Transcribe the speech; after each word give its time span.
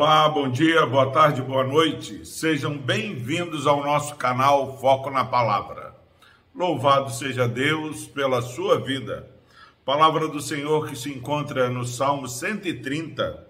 Olá, 0.00 0.28
bom 0.28 0.48
dia, 0.48 0.86
boa 0.86 1.10
tarde, 1.10 1.42
boa 1.42 1.64
noite. 1.64 2.24
Sejam 2.24 2.78
bem-vindos 2.78 3.66
ao 3.66 3.82
nosso 3.82 4.14
canal 4.14 4.78
Foco 4.78 5.10
na 5.10 5.24
Palavra. 5.24 5.92
Louvado 6.54 7.10
seja 7.10 7.48
Deus 7.48 8.06
pela 8.06 8.40
sua 8.40 8.78
vida. 8.78 9.28
Palavra 9.84 10.28
do 10.28 10.40
Senhor 10.40 10.88
que 10.88 10.94
se 10.94 11.12
encontra 11.12 11.68
no 11.68 11.84
Salmo 11.84 12.28
130, 12.28 13.44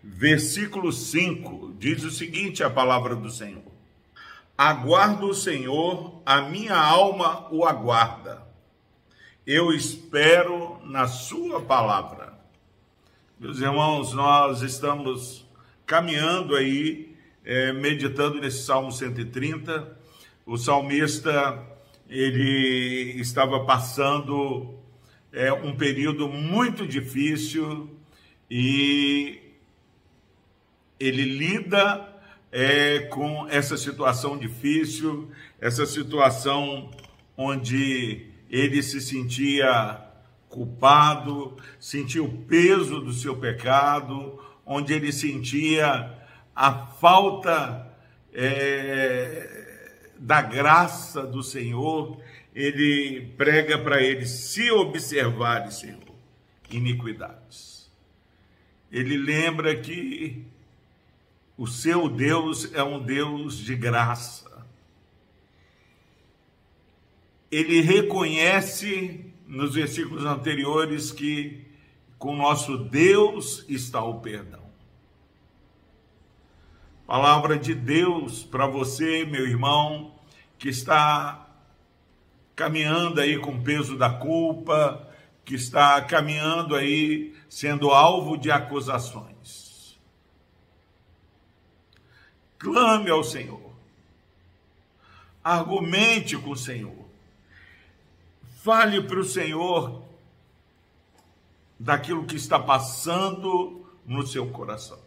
versículo 0.00 0.92
5, 0.92 1.74
diz 1.76 2.04
o 2.04 2.12
seguinte: 2.12 2.62
a 2.62 2.70
palavra 2.70 3.16
do 3.16 3.28
Senhor. 3.28 3.72
Aguardo 4.56 5.26
o 5.26 5.34
Senhor, 5.34 6.22
a 6.24 6.42
minha 6.42 6.76
alma 6.76 7.48
o 7.50 7.64
aguarda. 7.64 8.46
Eu 9.44 9.72
espero 9.72 10.78
na 10.84 11.08
sua 11.08 11.60
palavra. 11.60 12.38
Meus 13.36 13.58
irmãos, 13.58 14.12
nós 14.12 14.62
estamos 14.62 15.47
caminhando 15.88 16.54
aí, 16.54 17.16
é, 17.42 17.72
meditando 17.72 18.38
nesse 18.38 18.62
Salmo 18.62 18.92
130. 18.92 19.96
O 20.44 20.58
salmista, 20.58 21.66
ele 22.06 23.18
estava 23.18 23.64
passando 23.64 24.74
é, 25.32 25.50
um 25.50 25.74
período 25.74 26.28
muito 26.28 26.86
difícil 26.86 27.88
e 28.50 29.40
ele 31.00 31.24
lida 31.24 32.06
é, 32.52 33.00
com 33.10 33.46
essa 33.48 33.78
situação 33.78 34.36
difícil, 34.36 35.30
essa 35.58 35.86
situação 35.86 36.90
onde 37.34 38.26
ele 38.50 38.82
se 38.82 39.00
sentia 39.00 40.04
culpado, 40.50 41.56
sentia 41.80 42.22
o 42.22 42.42
peso 42.42 43.00
do 43.00 43.12
seu 43.12 43.36
pecado, 43.36 44.38
onde 44.68 44.92
ele 44.92 45.10
sentia 45.10 46.14
a 46.54 46.72
falta 46.86 47.90
é, 48.34 49.80
da 50.18 50.42
graça 50.42 51.26
do 51.26 51.42
Senhor, 51.42 52.20
ele 52.54 53.32
prega 53.38 53.78
para 53.78 54.02
ele: 54.02 54.26
se 54.26 54.70
observares, 54.70 55.76
Senhor, 55.76 55.98
iniquidades. 56.70 57.90
Ele 58.92 59.16
lembra 59.16 59.74
que 59.74 60.44
o 61.56 61.66
seu 61.66 62.08
Deus 62.08 62.72
é 62.74 62.82
um 62.82 63.02
Deus 63.02 63.56
de 63.58 63.74
graça. 63.74 64.66
Ele 67.50 67.80
reconhece 67.80 69.24
nos 69.46 69.74
versículos 69.74 70.24
anteriores 70.26 71.10
que 71.10 71.66
com 72.18 72.34
nosso 72.34 72.76
Deus 72.76 73.64
está 73.68 74.02
o 74.02 74.20
perdão. 74.20 74.66
Palavra 77.06 77.58
de 77.58 77.74
Deus 77.74 78.42
para 78.42 78.66
você, 78.66 79.24
meu 79.24 79.46
irmão, 79.46 80.12
que 80.58 80.68
está 80.68 81.46
caminhando 82.54 83.20
aí 83.20 83.38
com 83.38 83.52
o 83.52 83.62
peso 83.62 83.96
da 83.96 84.10
culpa, 84.10 85.08
que 85.44 85.54
está 85.54 86.02
caminhando 86.02 86.74
aí 86.74 87.34
sendo 87.48 87.90
alvo 87.90 88.36
de 88.36 88.50
acusações. 88.50 89.98
Clame 92.58 93.08
ao 93.08 93.22
Senhor. 93.22 93.72
Argumente 95.42 96.36
com 96.36 96.50
o 96.50 96.56
Senhor. 96.56 97.06
Fale 98.62 99.00
para 99.02 99.20
o 99.20 99.24
Senhor 99.24 100.07
daquilo 101.78 102.24
que 102.24 102.36
está 102.36 102.58
passando 102.58 103.86
no 104.04 104.26
seu 104.26 104.48
coração. 104.48 104.98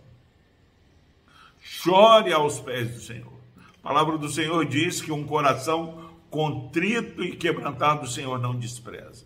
Chore 1.59 2.31
aos 2.33 2.59
pés 2.59 2.91
do 2.91 3.01
Senhor. 3.01 3.33
A 3.79 3.87
palavra 3.89 4.17
do 4.17 4.29
Senhor 4.29 4.65
diz 4.65 5.01
que 5.01 5.11
um 5.11 5.25
coração 5.25 6.11
contrito 6.29 7.23
e 7.23 7.35
quebrantado 7.35 8.03
o 8.03 8.09
Senhor 8.09 8.39
não 8.39 8.57
despreza. 8.57 9.25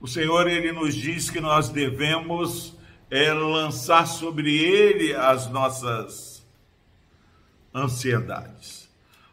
O 0.00 0.06
Senhor 0.06 0.46
ele 0.46 0.72
nos 0.72 0.94
diz 0.94 1.30
que 1.30 1.40
nós 1.40 1.68
devemos 1.68 2.76
é, 3.10 3.32
lançar 3.32 4.06
sobre 4.06 4.56
ele 4.58 5.14
as 5.14 5.48
nossas 5.48 6.46
ansiedades. 7.74 8.90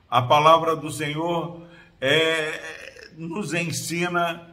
A 0.10 0.22
palavra 0.22 0.76
do 0.76 0.90
Senhor 0.90 1.64
é, 2.00 3.12
nos 3.18 3.54
ensina 3.54 4.53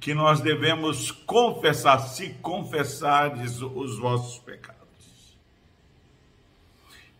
que 0.00 0.14
nós 0.14 0.40
devemos 0.40 1.10
confessar, 1.10 1.98
se 1.98 2.30
confessares 2.40 3.60
os 3.60 3.98
vossos 3.98 4.38
pecados. 4.38 4.80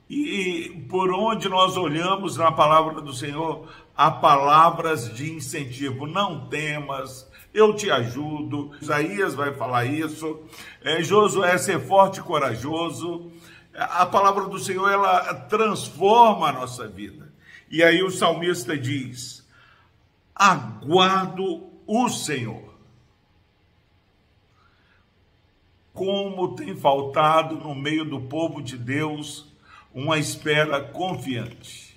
E 0.08 0.84
por 0.88 1.12
onde 1.12 1.48
nós 1.48 1.76
olhamos 1.76 2.38
na 2.38 2.50
palavra 2.50 3.02
do 3.02 3.12
Senhor, 3.12 3.68
há 3.94 4.10
palavras 4.10 5.14
de 5.14 5.30
incentivo. 5.30 6.06
Não 6.06 6.48
temas, 6.48 7.30
eu 7.52 7.76
te 7.76 7.90
ajudo. 7.90 8.72
Isaías 8.80 9.34
vai 9.34 9.52
falar 9.54 9.84
isso. 9.84 10.40
É, 10.82 11.02
Josué 11.02 11.58
ser 11.58 11.78
forte 11.86 12.18
e 12.18 12.22
corajoso. 12.22 13.30
A 13.74 14.06
palavra 14.06 14.46
do 14.46 14.58
Senhor, 14.58 14.90
ela 14.90 15.34
transforma 15.34 16.48
a 16.48 16.52
nossa 16.52 16.88
vida. 16.88 17.32
E 17.70 17.82
aí 17.82 18.02
o 18.02 18.10
salmista 18.10 18.76
diz: 18.76 19.46
aguardo 20.34 21.70
o 21.86 22.08
Senhor. 22.08 22.69
Como 26.00 26.54
tem 26.56 26.74
faltado 26.74 27.56
no 27.56 27.74
meio 27.74 28.06
do 28.06 28.22
povo 28.22 28.62
de 28.62 28.78
Deus 28.78 29.52
uma 29.92 30.16
espera 30.16 30.80
confiante. 30.80 31.94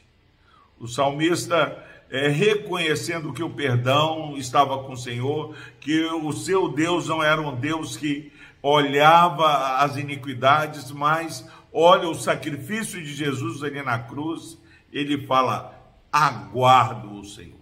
O 0.78 0.90
salmista 0.90 1.82
é, 2.10 2.28
reconhecendo 2.28 3.32
que 3.32 3.42
o 3.42 3.50
perdão 3.50 4.36
estava 4.36 4.78
com 4.80 4.92
o 4.92 4.98
Senhor, 4.98 5.56
que 5.80 6.04
o 6.04 6.34
seu 6.34 6.68
Deus 6.68 7.08
não 7.08 7.24
era 7.24 7.40
um 7.40 7.56
Deus 7.56 7.96
que 7.96 8.30
olhava 8.62 9.78
as 9.78 9.96
iniquidades, 9.96 10.92
mas 10.92 11.50
olha 11.72 12.10
o 12.10 12.14
sacrifício 12.14 13.02
de 13.02 13.14
Jesus 13.14 13.64
ali 13.64 13.82
na 13.82 14.00
cruz, 14.00 14.58
ele 14.92 15.26
fala: 15.26 15.82
aguardo 16.12 17.22
o 17.22 17.24
Senhor. 17.24 17.56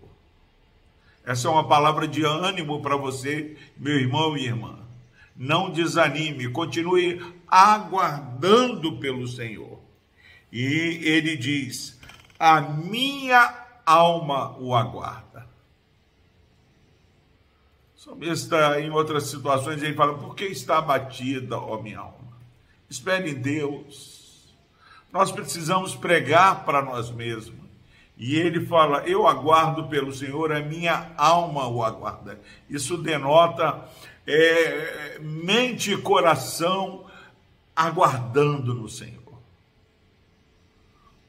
Essa 1.23 1.47
é 1.47 1.51
uma 1.51 1.67
palavra 1.67 2.07
de 2.07 2.25
ânimo 2.25 2.81
para 2.81 2.95
você, 2.95 3.55
meu 3.77 3.93
irmão 3.93 4.35
e 4.35 4.45
irmã 4.45 4.81
não 5.41 5.71
desanime, 5.71 6.49
continue 6.49 7.19
aguardando 7.47 8.99
pelo 8.99 9.27
Senhor. 9.27 9.79
E 10.51 11.01
ele 11.03 11.35
diz: 11.35 11.99
A 12.37 12.61
minha 12.61 13.65
alma 13.83 14.55
o 14.59 14.75
aguarda. 14.75 15.47
Salmista, 17.95 18.79
em 18.79 18.91
outras 18.91 19.23
situações, 19.31 19.81
ele 19.81 19.95
fala: 19.95 20.15
Por 20.15 20.35
que 20.35 20.45
está 20.45 20.77
abatida, 20.77 21.57
ó 21.57 21.81
minha 21.81 21.99
alma? 21.99 22.37
Espere 22.87 23.31
em 23.31 23.35
Deus. 23.35 24.55
Nós 25.11 25.31
precisamos 25.31 25.95
pregar 25.95 26.65
para 26.65 26.83
nós 26.83 27.09
mesmos. 27.09 27.61
E 28.15 28.35
ele 28.35 28.67
fala: 28.67 28.99
Eu 29.07 29.27
aguardo 29.27 29.87
pelo 29.87 30.13
Senhor, 30.13 30.51
a 30.51 30.59
minha 30.61 31.11
alma 31.17 31.67
o 31.67 31.83
aguarda. 31.83 32.39
Isso 32.69 32.95
denota 32.95 33.89
é, 34.25 35.17
mente 35.19 35.93
e 35.93 35.97
coração 35.97 37.05
aguardando 37.75 38.73
no 38.73 38.87
Senhor. 38.87 39.19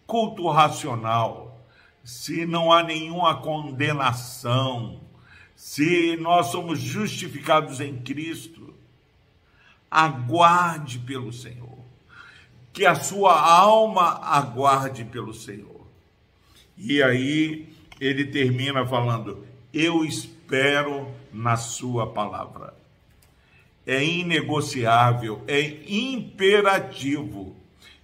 Culto 0.06 0.48
racional, 0.50 1.58
se 2.04 2.44
não 2.44 2.72
há 2.72 2.82
nenhuma 2.82 3.36
condenação, 3.41 5.00
se 5.56 6.16
nós 6.16 6.48
somos 6.48 6.78
justificados 6.78 7.80
em 7.80 7.98
Cristo, 7.98 8.74
aguarde 9.91 10.98
pelo 10.98 11.33
Senhor. 11.33 11.78
Que 12.72 12.86
a 12.86 12.94
sua 12.94 13.39
alma 13.39 14.18
aguarde 14.22 15.04
pelo 15.04 15.34
Senhor. 15.34 15.86
E 16.77 17.03
aí 17.03 17.68
ele 18.00 18.24
termina 18.24 18.86
falando: 18.86 19.47
Eu 19.72 20.04
espero 20.04 21.06
na 21.33 21.56
sua 21.56 22.06
palavra 22.06 22.81
é 23.86 24.04
inegociável, 24.04 25.42
é 25.46 25.60
imperativo 25.86 27.56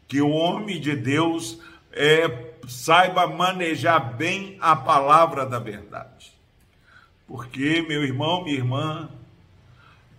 que 0.06 0.20
o 0.20 0.30
homem 0.30 0.80
de 0.80 0.96
Deus 0.96 1.60
é, 1.92 2.52
saiba 2.66 3.26
manejar 3.26 4.16
bem 4.16 4.56
a 4.60 4.75
palavra 4.75 5.46
da 5.46 5.58
verdade. 5.58 6.32
Porque, 7.26 7.82
meu 7.82 8.02
irmão, 8.02 8.42
minha 8.42 8.56
irmã, 8.56 9.08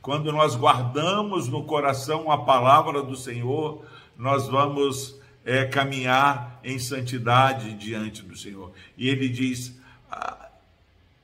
quando 0.01 0.31
nós 0.31 0.55
guardamos 0.55 1.47
no 1.47 1.65
coração 1.65 2.31
a 2.31 2.37
palavra 2.37 3.01
do 3.01 3.15
Senhor, 3.15 3.83
nós 4.17 4.47
vamos 4.47 5.19
é, 5.43 5.65
caminhar 5.65 6.59
em 6.63 6.77
santidade 6.77 7.73
diante 7.73 8.21
do 8.21 8.37
Senhor. 8.37 8.71
E 8.95 9.09
ele 9.09 9.27
diz: 9.27 9.75
ah, 10.11 10.49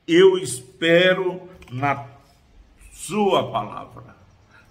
Eu 0.06 0.36
espero 0.36 1.48
na 1.70 2.04
Sua 2.92 3.50
palavra 3.50 4.16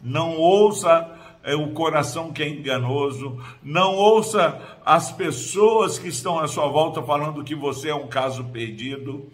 não 0.06 0.38
ouça 0.38 1.12
é, 1.44 1.56
o 1.56 1.72
coração 1.72 2.32
que 2.32 2.44
é 2.44 2.48
enganoso, 2.48 3.44
não 3.64 3.96
ouça 3.96 4.62
as 4.86 5.12
pessoas 5.12 5.98
que 5.98 6.08
estão 6.08 6.40
à 6.40 6.48
sua 6.48 6.68
volta 6.68 7.02
falando 7.02 7.44
que 7.44 7.56
você 7.56 7.90
é 7.90 7.96
um 7.96 8.08
caso 8.08 8.44
perdido, 8.46 9.28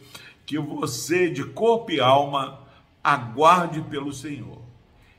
que 0.45 0.57
você, 0.57 1.29
de 1.29 1.43
corpo 1.43 1.91
e 1.91 1.99
alma, 1.99 2.59
aguarde 3.03 3.81
pelo 3.81 4.13
Senhor. 4.13 4.61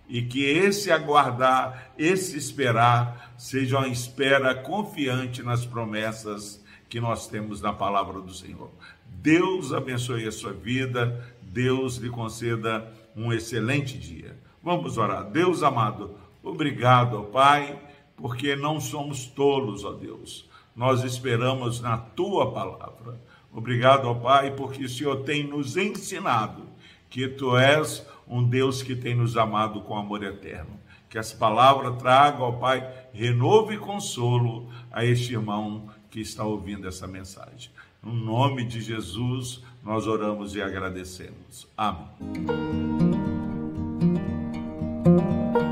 E 0.08 0.22
que 0.22 0.44
esse 0.44 0.90
aguardar, 0.90 1.92
esse 1.98 2.36
esperar, 2.36 3.34
seja 3.36 3.78
uma 3.78 3.88
espera 3.88 4.54
confiante 4.54 5.42
nas 5.42 5.66
promessas 5.66 6.62
que 6.88 7.00
nós 7.00 7.26
temos 7.26 7.60
na 7.60 7.72
palavra 7.72 8.20
do 8.20 8.32
Senhor. 8.32 8.70
Deus 9.06 9.72
abençoe 9.72 10.26
a 10.26 10.32
sua 10.32 10.52
vida, 10.52 11.24
Deus 11.42 11.96
lhe 11.96 12.08
conceda 12.08 12.90
um 13.14 13.32
excelente 13.32 13.98
dia. 13.98 14.36
Vamos 14.62 14.96
orar. 14.96 15.24
Deus 15.24 15.62
amado, 15.62 16.16
obrigado, 16.42 17.18
ó 17.18 17.22
Pai, 17.22 17.78
porque 18.16 18.54
não 18.54 18.80
somos 18.80 19.26
tolos, 19.26 19.84
ó 19.84 19.92
Deus. 19.92 20.48
Nós 20.74 21.02
esperamos 21.02 21.80
na 21.80 21.98
tua 21.98 22.52
palavra. 22.52 23.20
Obrigado, 23.52 24.06
ó 24.06 24.14
Pai, 24.14 24.52
porque 24.52 24.84
o 24.84 24.88
Senhor 24.88 25.22
tem 25.24 25.44
nos 25.44 25.76
ensinado 25.76 26.62
que 27.10 27.28
tu 27.28 27.56
és 27.56 28.06
um 28.26 28.42
Deus 28.42 28.82
que 28.82 28.96
tem 28.96 29.14
nos 29.14 29.36
amado 29.36 29.82
com 29.82 29.96
amor 29.96 30.22
eterno. 30.22 30.80
Que 31.10 31.18
essa 31.18 31.36
palavra 31.36 31.92
traga, 31.92 32.42
ó 32.42 32.52
Pai, 32.52 32.88
renovo 33.12 33.72
e 33.72 33.78
consolo 33.78 34.70
a 34.90 35.04
este 35.04 35.34
irmão 35.34 35.90
que 36.10 36.20
está 36.20 36.44
ouvindo 36.44 36.88
essa 36.88 37.06
mensagem. 37.06 37.70
No 38.02 38.12
nome 38.12 38.64
de 38.64 38.80
Jesus, 38.80 39.62
nós 39.82 40.06
oramos 40.06 40.54
e 40.54 40.62
agradecemos. 40.62 41.68
Amém. 41.76 42.91
you 45.18 45.71